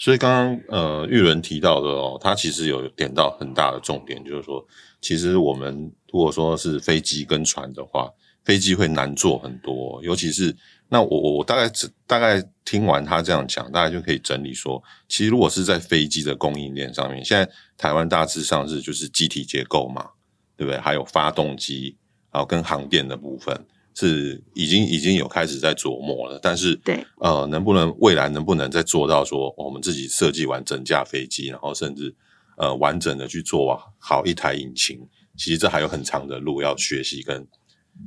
[0.00, 4.66] 所以刚刚呃玉伦提到的哦，他其实有点到很大的重点，就是说，
[5.02, 8.10] 其实我们如果说是飞机跟船的话，
[8.42, 10.56] 飞机会难做很多，尤其是
[10.88, 20.08] 那我我大概只大概听完他这样讲，大家就可以整理说，其实如果是在飞机的供应链上面，现在台湾大致上是就是机体结构嘛，
[20.56, 20.80] 对不对？
[20.80, 21.94] 还有发动机，
[22.32, 23.66] 然后跟航电的部分。
[23.94, 32.14] 是已经已经有开始在琢磨了，但是对呃，能不能未来能不能再做到说我们自己设计完整架飞机，然后甚至
[32.56, 34.98] 呃完整的去做好一台引擎，
[35.36, 37.46] 其实这还有很长的路要学习跟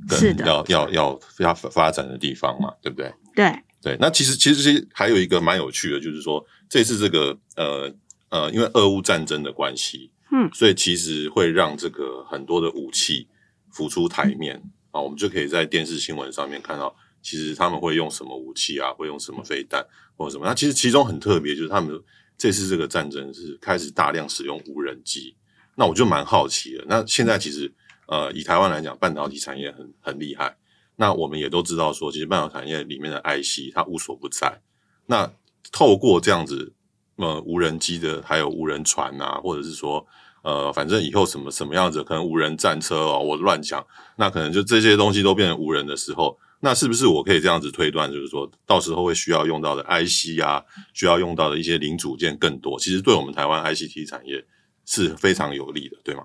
[0.08, 3.14] 跟要要要要发展的地方嘛，对不对？
[3.36, 7.94] 对对，那其实其实还有一个蛮有趣的，就是说这次这个呃
[8.30, 13.28] 呃，因为俄乌战争的关系，嗯，所以其实会让这个很多的武器
[13.70, 14.56] 浮出台面。
[14.64, 20.46] 嗯啊，我们就可以在电视新闻上面看到，其实他们会用什么武器啊，会用什么飞弹或者什么。
[20.46, 22.00] 那其实其中很特别，就是他们
[22.38, 25.36] 这次这个战争是开始大量使用无人机。
[25.76, 26.86] 那我就蛮好奇的。
[26.88, 27.74] 那现在其实
[28.06, 30.56] 呃，以台湾来讲，半导体产业很很厉害。
[30.96, 34.62] 那我们也都知道说，其实半导体产业里面的 IC 它无所不在。
[35.08, 35.34] 那
[35.72, 36.72] 透过这样子
[37.16, 40.06] 呃无人机的，还有无人船啊，或者是说
[40.44, 43.84] 呃，反正以后什么什么样子，可能无人战车哦，我乱讲，
[44.18, 54.46] 那可能就这些东西都变成无人的时候，那是不是我可以这样子推断，就是说到时候会需要用到的 IC 啊，需要用到的一些零组件更多，其实对我们台湾 ICT 产业
[54.86, 56.24] 是非常有利的，对吗？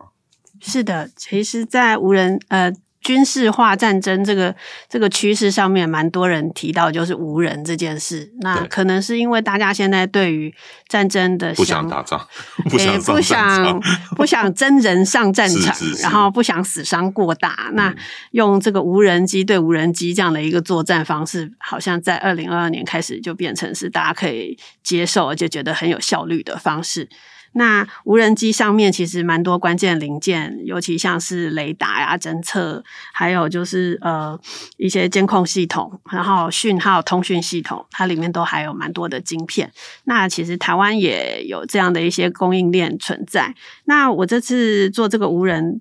[0.60, 2.72] 是的，其实，在无人呃。
[3.08, 4.54] 军事化战争这个
[4.86, 8.30] 这个趋势上面，蛮多人提到就是无人这件事。
[8.42, 10.54] 那可能是因为大家现在对于
[10.88, 12.28] 战争的想不想打仗，
[12.68, 13.80] 不想、欸、不想
[14.14, 17.70] 不想真人上战场，是是是然后不想死伤过大。
[17.72, 17.94] 那
[18.32, 27.08] 用这个无人机对无人机这样的一个作战方式，好像在二零二二年开始就变成是大家可以接受而且觉得很有效率的方式。
[27.52, 34.38] 那无人机上面其实蛮多关键零件，尤其像是雷达呀、侦测，还有就是呃
[34.76, 39.72] 一些监控系统，然后讯号通讯系统，它里面都还有蛮多的晶片。
[40.04, 43.54] 那其实台湾也有这样的一些供应链存在。
[43.84, 45.80] 那我这次做这个无人，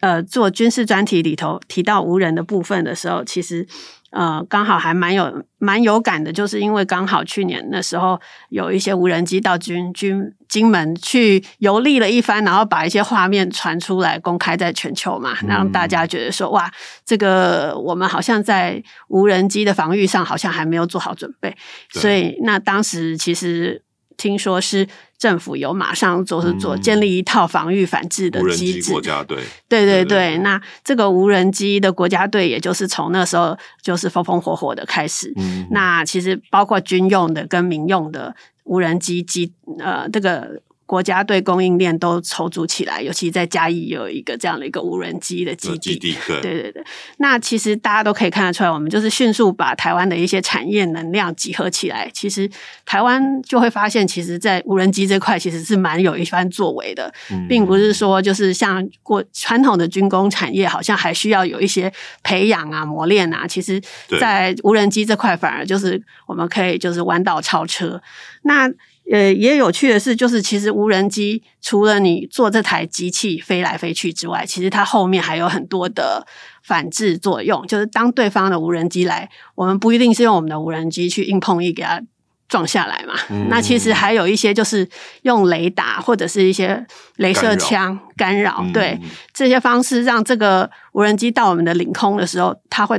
[0.00, 3.66] 呃，做军事专题里头提到无人的部分的时候，其实。
[4.14, 16.70] 呃，刚好还蛮有蛮有感的，就是因为刚好去年那时候有一些无人机到军军金门去游历了一番，然后把一些画面传出来公开在全球嘛，让大家觉得说哇，
[17.04, 21.56] 这个我们好像在无人机的防御上好像还没有做好准备，
[21.90, 23.82] 所以那当时其实
[24.16, 24.88] 听说是。
[25.16, 30.36] 政府有马上做是做建立一套防御反制的机制，国家队，对对对。
[30.38, 35.32] 那这个无人机的国家队，也就是从那时候就是风风火火的开始。
[35.36, 40.60] 嗯，那其实包括军用的跟民用的无人机机，呃，这个。
[40.86, 45.78] 国家对供应链都筹组起来，尤其在嘉义有一个这样的一个无人机的基地。
[45.78, 46.84] 基地对，对对对。
[47.18, 52.10] 那其实大家都可以看得出来，我们就是迅速把台湾的一些产业能量集合起来。
[52.12, 52.48] 其实
[52.84, 61.92] 台湾就会发现，其实，在无人机这块其实是蛮有一番作为的，嗯、并不是说就是像过传统的军工产业，好像还需要有一些
[62.22, 63.46] 培养啊、磨练啊。
[63.46, 63.80] 其实，
[64.20, 68.02] 在无人机这块，反而就是我们可以就是弯道超车。
[68.42, 68.70] 那
[69.12, 76.26] 呃，也有趣的是，就是其实无人机除了你坐这台机器飞来飞去之外，其实它后面还有很多的
[76.62, 77.66] 反制作用。
[77.66, 82.00] 就是当对方的无人机来，我们不一定是用我们的无人机去硬碰硬给它
[82.48, 83.14] 撞下来嘛。
[83.28, 84.88] 嗯、那其实还有一些就是
[85.22, 86.86] 用雷达或者是一些
[87.18, 92.98] 镭射枪干扰，干扰对、嗯、这些方式，让这个无人机到我们的领空的时候，它会。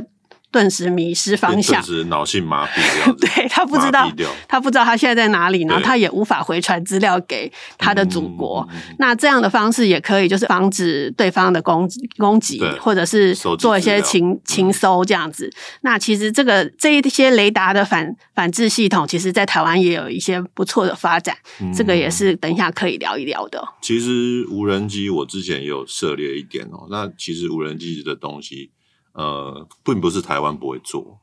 [0.56, 3.12] 顿时迷失方向，顿时脑性麻痹掉。
[3.20, 4.10] 对，他不知道，
[4.48, 8.66] 他不知道他现在在哪里，然后他也无法回传资料给他的祖国。
[8.72, 15.52] 嗯、那这样的方式也可以，就是防止对方的攻攻击，或者是做一些情情搜这样子。
[15.82, 21.36] 那其实这个这一些雷达的反反制系统，其实在台湾也有一些不错的发展。
[21.60, 23.62] 嗯、这个也是等一下可以聊一聊的。
[23.82, 26.86] 其实无人机我之前也有涉猎一点哦。
[26.90, 28.70] 那其实无人机的东西。
[29.16, 31.18] 呃，并不是台湾不会做，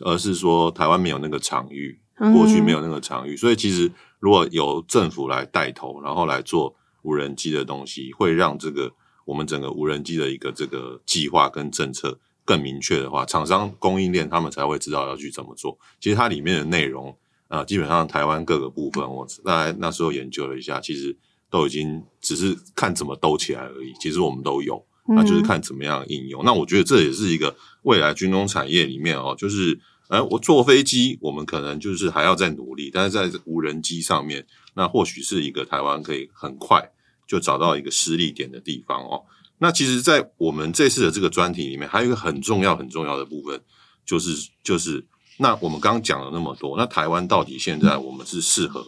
[0.00, 1.96] 而是说台湾没有那个场域，
[2.32, 8.92] 过去没有那个场域，嗯、所以其实如果有政府来带头，然后来做无人机的东西，会让这个
[9.24, 15.78] 我们整个无人机的一个这个计划跟政策更明确的话，厂商供应链他们才会知道要去怎么做。
[16.00, 17.10] 其实它里面的内容
[17.46, 21.16] 啊、呃，基本上台湾各个部分，我大概那时候研究了一下，其实
[21.50, 23.92] 都已经只是看怎么兜起来而已。
[24.00, 24.84] 其实我们都有。
[25.08, 26.42] 那就是看怎么样应用。
[26.42, 36.92] 嗯、那我觉得这也是一个未来军工产业里面哦，就是呃，我坐飞机，我们可能就是还要再努力，但是在无人机上面，那或许是一个台湾可以很快
[37.26, 39.24] 就找到一个施力点的地方哦。
[39.58, 43.60] 那其实，在我们这次的这个专题里面，还有一个很重要很重要的部分，
[44.04, 45.04] 就是就是
[45.38, 48.84] 那我们刚刚讲了那么多，那台湾到底现在我们是适合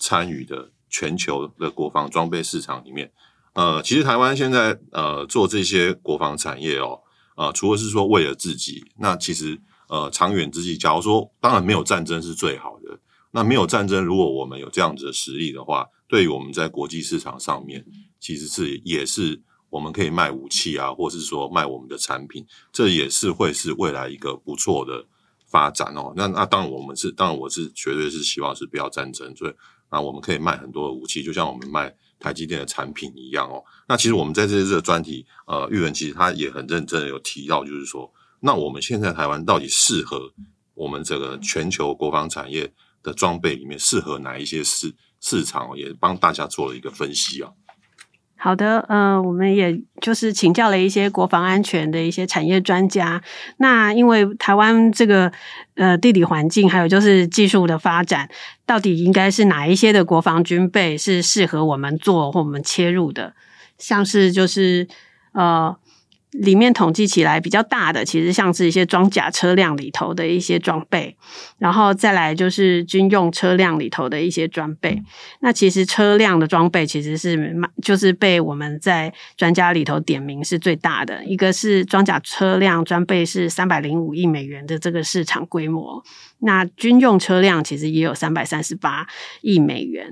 [0.00, 3.12] 参与的全球的国防装备市场里面？
[3.56, 7.00] 呃，其实台湾现在呃做这些国防产业哦，
[7.36, 12.98] 呃，除了是说为了自己，那其实呃长远之计，假如说当然没有战争是最好的，
[13.30, 17.82] 那没有战争，如果我们有这样子的实力的话，对于我们在国际市场上面，
[18.20, 19.40] 其实是也是
[19.70, 25.06] 我们可以卖武器啊，或是说卖我们的产品，这也是会是未来一个不错的
[25.46, 26.12] 发展哦。
[26.14, 29.54] 那那当然我们是，当然我是绝对是希望是不要战争，所以
[29.88, 31.96] 啊我们可以卖很多的武器，就像我们卖。
[32.26, 40.32] 台积电的产品一样哦，那其实我们在这这个专题，呃，玉文其实他也很认真的有提到，就是说，那我们现在台湾到底适合
[40.74, 42.68] 我们这个全球国防产业
[43.00, 47.52] 的装备里面适合哪一些市市场，也帮大家做了一个分析啊。
[48.36, 53.20] 好的，呃，我们也就是请教了一些国防安全的一些产业专家。
[53.56, 55.32] 那因为台湾这个
[55.74, 58.28] 呃地理环境，还有就是技术的发展，
[58.64, 63.34] 到底应该是哪一些的国防军备是适合我们做或我们切入的？
[63.78, 64.86] 像是就是
[65.32, 65.76] 呃。
[66.40, 71.16] 里面统计起来比较大的，其实像是一些装甲车辆里头的一些装备，
[71.58, 75.02] 然后再来就是军用车辆里头的一些装备。
[75.40, 86.02] 那其实车辆的装备其实是就是被我们在专家里头点名是最大的，一个是装甲车辆装备是三百零五亿美元的这个市场规模。
[86.40, 89.06] 那军用车辆其实也有三百三十八
[89.40, 90.06] 亿美元。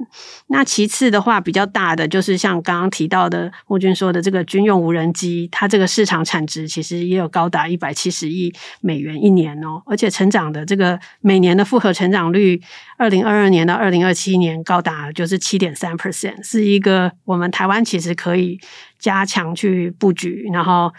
[0.46, 12.60] 那其次的话，比较大的就是像刚刚提到的莫军说的这个军用无人机，它这个市场产值其实也有高达一百七十亿美元一年哦，而且成长的这个每年的复合成长率，
[12.96, 18.58] 二零二二年到二零二七年高达就是七点三 percent，是一个我们台湾其实可以
[18.98, 20.92] 加强去布局，然后。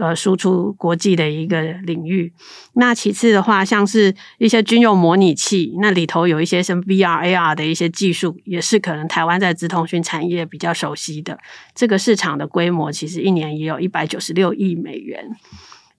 [0.00, 2.32] 呃，输出国际的一个领域。
[2.74, 11.38] 那其次的话，像是一些军用模拟器，那里头有一些什么 VR、AR 的一些技术，也是可能台湾在资通讯产业比较熟悉的。
[11.74, 15.30] 这个市场的规模，其实一年也有一百九十六亿美元。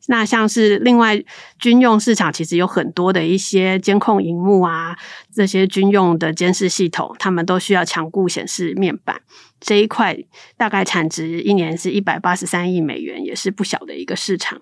[0.10, 1.22] 那像是另外
[1.60, 4.98] 军用市场，其实有很多的一些监控荧幕啊，
[5.34, 9.22] 这些军用的监视系统，他们都需要强固显示面板。
[9.60, 10.18] 这一块
[10.56, 14.62] 大概产值一年是一百八十三亿美元，也是不小的一个市场。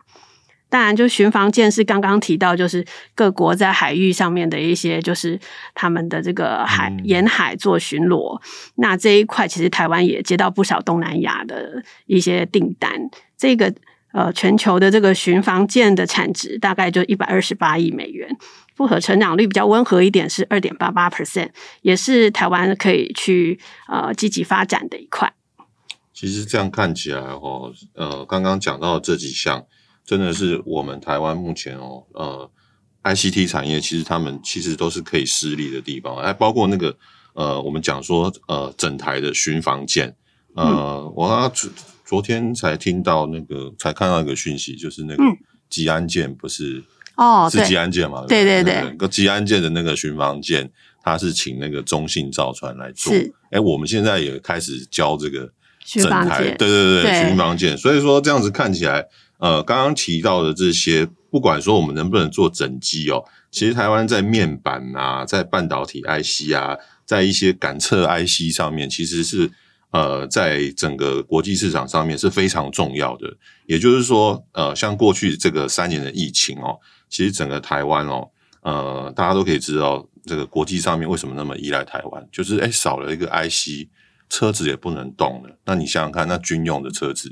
[0.67, 2.83] 当然，就巡防舰是刚刚提到，就是
[3.13, 5.39] 各国在海域上面的一些，就是
[5.75, 8.41] 他们的这个海沿海做巡逻。
[8.77, 12.91] 那这一块其实台湾也接到不少东南亚的一些订单。
[13.37, 13.71] 这个。
[14.15, 18.37] 呃，全球的这个巡防舰的产值大概就一百二十八亿美元，
[18.73, 21.49] 复合成长率比较温和一点，是二点八八 percent，
[21.81, 23.59] 也是台湾可以去
[23.89, 25.33] 呃积极发展的一块。
[26.13, 29.65] 其实这样看起来哦，呃，刚刚讲到这几项，
[30.05, 32.49] 真的是我们台湾目前哦，呃
[33.03, 36.95] ，ICT 产业其实他们其实都是可以施力的地方，还包括那个
[37.33, 40.15] 呃，我们讲说呃，整台的巡防舰，
[40.55, 41.51] 呃，嗯、我要。
[42.05, 45.23] 昨天才听到那个，才看到一个讯息，就是那个
[45.69, 46.83] 吉安舰不是
[47.15, 48.23] 哦，是吉安舰嘛？
[48.27, 50.69] 对对对，个吉安舰的那个巡防舰，
[51.01, 53.11] 它是请那个中信造船来做。
[53.11, 55.51] 是，哎，我们现在也开始教这个
[55.83, 57.75] 整台，对对对对，巡防舰。
[57.75, 59.03] 所以说这样子看起来，
[59.39, 69.49] 呃，刚刚提到的这些，不管说我们能不能做整机哦，其实台湾在面板啊，在半导体 IC 啊，在一些感测 IC 上面，其实是。
[69.95, 73.33] 呃，在整个国际市场上面是非常重要的。
[73.65, 76.77] 也就是说，呃，像过去这个三年的疫情哦，
[77.07, 78.29] 其实整个台湾哦，
[78.59, 83.87] 呃，大家都可以知道，这个国际上面为什么那么依赖台湾，就是诶少了一个 IC，
[84.29, 85.57] 车子也不能动了。
[85.63, 87.29] 那你想想看，那军用的车子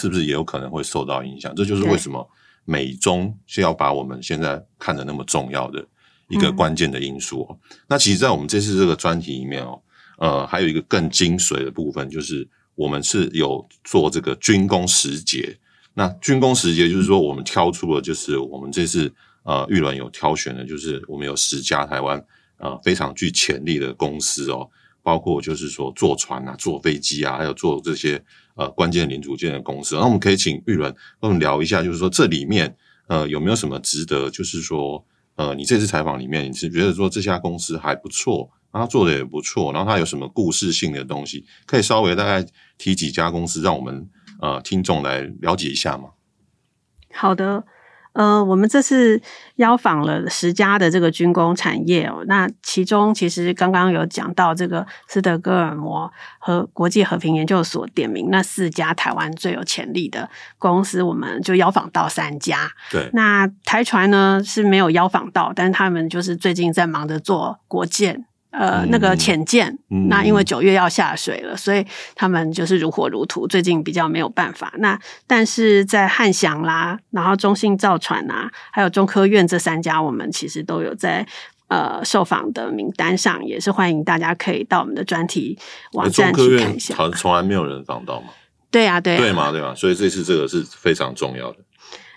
[0.00, 1.52] 是不是也有可能会受到影响？
[1.56, 2.24] 这就是为什么
[2.64, 5.84] 美中是要把我们现在看的那么重要的
[6.28, 7.58] 一个关键的因素哦。
[7.60, 7.78] 嗯。
[7.88, 9.80] 那其实，在我们这次这个专题里面哦。
[10.24, 15.54] 呃，还有一个更精髓的部分，就是我们是有做这个军工时节。
[15.92, 19.12] 那军工时节就是说，我们挑出了，就是我们这次
[19.42, 22.24] 呃玉伦有挑选的，就是我们有十家台湾
[22.56, 24.66] 呃非常具潜力的公司哦，
[25.02, 28.18] 包括就是说做船啊、做飞机啊，还有做这些
[28.54, 29.94] 呃关键零组件的公司。
[29.96, 32.74] 那我们可以请玉伦跟我们聊一下，就是说这里面
[33.08, 35.04] 呃有没有什么值得，就是说
[35.36, 38.50] 呃你这次采访里面，你是觉得说这家公司还不错？
[38.80, 42.44] 他做的也不错，然后他有什么故事性的东西，可以稍微大概
[42.76, 44.08] 提几家公司，让我们
[44.40, 46.10] 呃听众来了解一下吗？
[47.12, 47.64] 好的，
[48.14, 49.22] 呃，我们这次
[49.56, 62.70] 邀访了十家的这个军工产业哦，那其中其实刚刚有讲到这个斯德哥尔摩和国际和平研究所点名那四家台湾最有潜力的公司，我们就邀访到三家。
[62.90, 68.26] 对，那台船呢是没有邀访到，但是他们就是最近在忙着做国舰。
[68.56, 71.84] 呃，那个浅见，嗯、那因为九月要下水了，所以
[72.14, 74.72] 他们就是如火如荼，最近比较没有办法。
[74.78, 74.96] 那
[75.26, 81.26] 但是在汉翔啦，然后中信造船啊，还有中科院这三家，我们其实都有在
[81.66, 85.58] 呃受访的名单上，也是欢迎大家可以到我们的专题
[85.94, 86.94] 网站去看一下。
[86.94, 88.28] 好像从来没有人访到嘛？
[88.70, 91.58] 对呀、啊，对、啊，对嘛，对嘛，所以这次这个是非常重要的。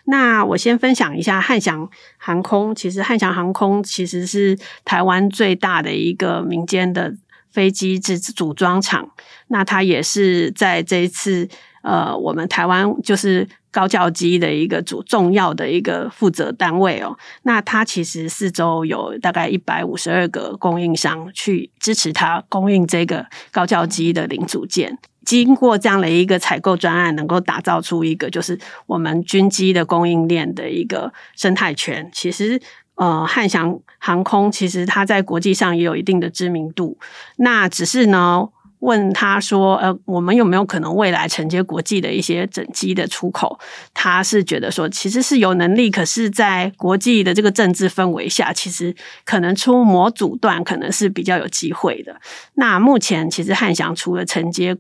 [0.10, 2.74] 那我先分享一下汉翔航空。
[2.74, 7.14] 其实汉翔航空其实是台湾最大的一个民间的
[7.52, 9.10] 飞机制组装厂。
[9.50, 11.48] 那它也是在这一次
[11.84, 17.18] 呃，我们台湾就是高教机的一个主重要的一个负责单位哦。
[17.44, 24.98] 那它其实四周有大概一百五十二个供应商去支持它供应这个高教机的零组件。
[25.28, 32.10] 经过这样的一个采购专案，能够打造出一个就是我们军机的供应链的一个生态圈。
[32.14, 32.58] 其实，
[32.96, 36.98] 呃，汉翔航空其实它在国际上也有一定的知名度。
[37.36, 38.48] 那只是呢，
[38.80, 43.60] 问他说：“呃，我们有没有可能未来承接国际的一些整机的出口？”
[43.94, 52.16] 他是觉得说，其实是有能力，可是，在国际的这个政治氛围下，其实可能出模组段可能是比较有机会的。
[52.54, 54.78] 那目前其实汉翔除了承接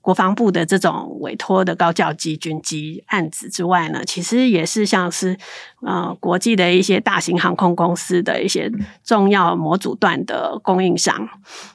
[0.00, 5.36] 国防部的这种委托的高教机、军机案子之外呢，其实也是像是
[5.82, 8.70] 呃国际的一些大型航空公司的一些
[9.04, 11.28] 重要模组段的供应商。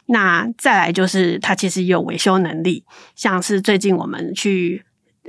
[0.07, 2.83] 那再来就是它其实也有维修能力，
[3.15, 4.83] 像是最近我们去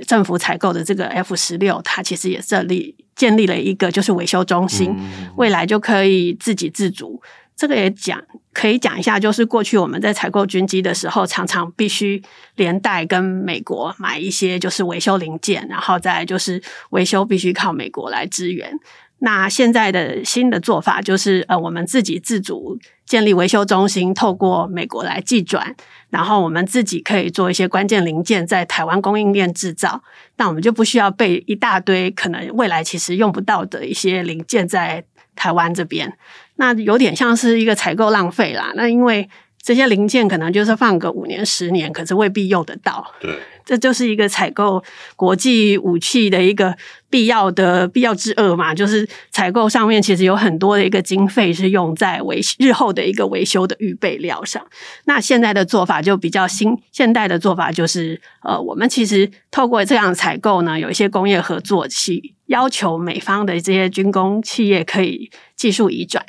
[0.07, 4.95] 政府采购的这个 F 十六，它其实也设立建立了一个就是维修中心，
[5.35, 7.21] 未来就可以自给自足。
[7.55, 8.17] 这个也讲
[8.59, 12.21] 可以讲一下，就是过去我们在采购军机的时候，常常必须
[12.57, 18.77] 连带跟美国买一些就是维修零件，然后再就是维修必须靠美国来支援。
[19.19, 25.73] 那现在的新的做法就是，呃，我们自己自主建立维修中心，透过美国来寄转，
[26.09, 30.03] 然后我们自己可以做一些关键零件在台湾供应链制造，
[30.35, 35.05] 那我们就不需要备一大堆可能未来其实用不到的一些零件在
[35.39, 36.13] 台湾这边。
[36.57, 38.73] 那有点像是一个采购浪费啦。
[38.75, 39.27] 那因为
[39.61, 43.05] 这些零件可能就是放个五年、十年，可是未必用得到。
[43.19, 44.83] 对，这就是一个采购
[45.15, 46.75] 国际武器的一个
[47.09, 48.73] 必要的必要之恶嘛。
[48.73, 54.65] 就是采购上面其实有很多的一个经费是用在维日后的一个维修的预备料上。
[55.05, 66.25] 那现在的做法就比较新，现代的做法就是，呃，我们其实透过这样采购呢，有一些工业合作去要求美方的这些军工企业可以技术移转。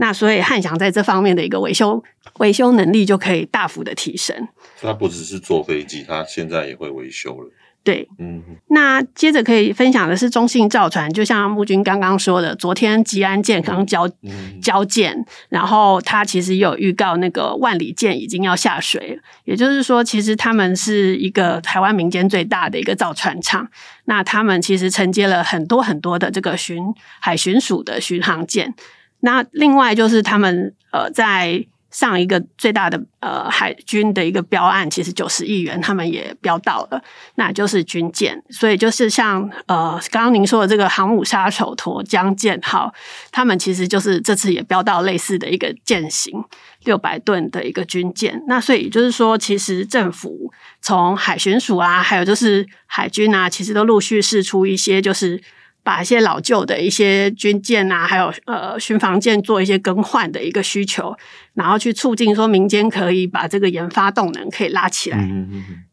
[0.00, 2.02] 那所以汉翔在这方面的一个维修
[2.38, 4.48] 维修能力就可以大幅的提升。
[4.80, 7.50] 它不只是坐飞机，它现在也会维修了。
[7.82, 8.42] 对，嗯。
[8.68, 23.68] 那接着可以分享的是中信造船，就像木君刚刚说的，昨天吉安健康交、嗯、交建，然后他其实有预告那个万里舰已经要下水，也就是说，其实他们是一个台湾民间最大的一个造船厂。
[24.04, 26.82] 那他们其实承接了很多很多的这个巡
[27.20, 28.74] 海巡署的巡航舰。
[29.20, 37.02] 那另外就是他们呃，在上一个最大的呃海军的一个标案，其实九十亿元，他们也标到了，
[37.36, 38.40] 那就是军舰。
[38.50, 42.92] 所以就是像呃刚刚您说的这个航母杀手沱江舰号，
[43.32, 46.44] 他们其实就是这次也标到类似的一个舰型，
[46.84, 48.42] 六百吨的一个军舰。
[48.46, 50.52] 那所以就是说，其实政府
[50.82, 55.42] 从海巡署啊，还有就是海军啊，其实都陆续试出一些就是。
[55.88, 61.16] 把一些老旧的一些军舰啊，还有呃巡防舰做一些更换的一个需求，
[61.54, 65.16] 然后去促进说民间可以把这个研发动能可以拉起来。
[65.16, 65.84] 嗯嗯嗯。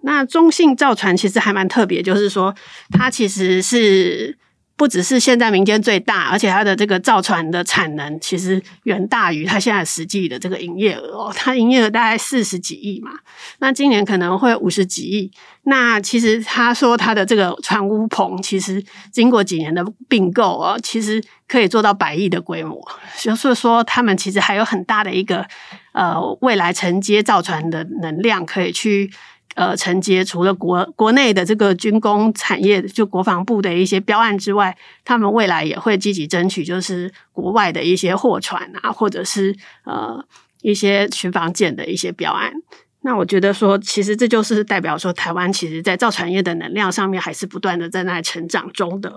[0.00, 2.54] 那中信造船其实还蛮特别，就是说
[2.90, 4.38] 它其实是。
[4.76, 11.32] 不只是现在民间最大，而且它的这个造船的产能其实远大于它现在实际的这个营业额哦。
[11.34, 13.12] 它营业额大概四十几亿嘛，
[13.58, 15.30] 那今年可能会五十几亿。
[15.62, 22.78] 那其实他说他的这个船坞棚，其实经过几年的并购哦，其实可以做到百亿的规模。
[23.18, 25.46] 就是说，他们其实还有很大的一个
[25.92, 29.10] 呃未来承接造船的能量可以去。
[29.56, 40.22] 呃，承接除了国国内的这个军工产业，就国防部的一些标案之外，他们未来也会积极争取，就是国外的一些货船啊，或者是呃
[40.60, 42.52] 一些巡防舰的一些标案。
[43.00, 49.16] 那我觉得说，其实这就是代表说，台湾其实在造船业的能量上面，还是不断的在那成长中的。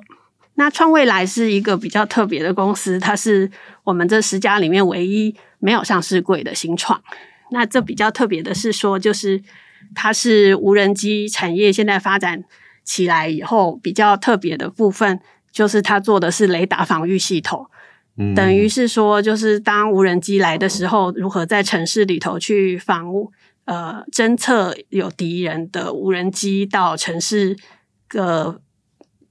[0.56, 3.52] 那创未来是一个比较特别的公司，它是
[3.84, 7.02] 我们这十家里面唯一没有上市柜的新创。
[7.52, 9.44] 那这比较特别的是说，就是。
[9.96, 12.44] 它是无人机产业现在发展
[12.84, 15.20] 起来以后比较特别的部分，
[15.52, 17.66] 就是它做的是雷达防御系统，
[18.18, 23.12] 嗯，等于是说，就是当无人机来的时候，如何在城市里头去防
[23.66, 27.56] 呃侦测有敌人的无人机到城市
[28.10, 28.62] 的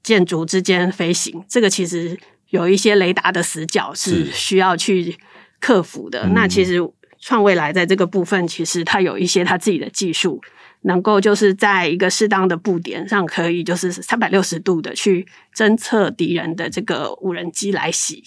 [0.03, 2.19] 建筑之间飞行，这个其实
[2.51, 5.17] 有一些雷达的死角是需要去
[5.61, 6.29] 克服的。
[6.29, 6.81] 那其实。
[7.21, 10.41] 创未来在这个部分，其实它有一些它自己的技术，
[10.83, 18.23] 能够就是在一个适当的布点上，可以就是三百六十度的去侦测敌人的这个无人机来袭。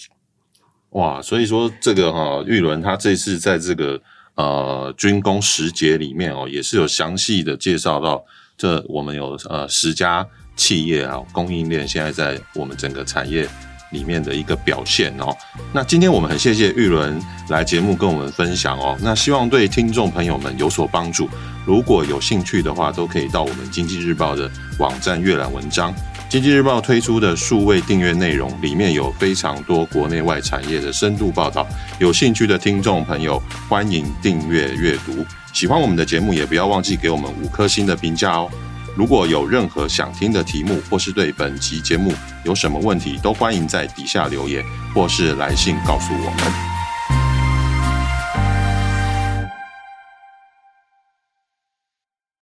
[0.90, 4.00] 哇，所以说这个哈、玉伦他这次在这个
[4.34, 8.22] 呃军工十节里面哦，也是有详细的介绍到，
[8.58, 13.48] 这我们有呃十家企业啊供应链现在在我们整个产业。
[13.92, 15.36] 里面的一个表现哦，
[15.72, 21.28] 那今天我们很谢谢玉伦来节目跟我们分享哦，那希望对听众朋友们有所帮助。
[21.64, 25.94] 如果有兴趣的话，都可以到我们经济日报的网站阅览文章。
[26.28, 31.68] 经济日报推出的数位订阅内容里面有非常多国内外产业的深度报道，
[31.98, 35.24] 有兴趣的听众朋友欢迎订阅阅读。
[35.52, 38.50] 喜欢我们的节目，也不要忘记给我们五颗星的评价哦。
[38.94, 42.12] 如果有任何想听的题目，或是对本期节目
[42.44, 44.62] 有什么问题，都欢迎在底下留言，
[44.94, 46.71] 或是来信告诉我们。